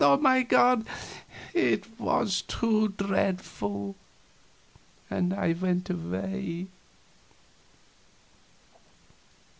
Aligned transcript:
oh, 0.03 0.17
my 0.17 0.41
God!" 0.41 0.83
it 1.53 1.99
was 1.99 2.41
too 2.47 2.87
dreadful, 2.87 3.95
and 5.11 5.31
I 5.31 5.51
went 5.53 5.91
away. 5.91 6.65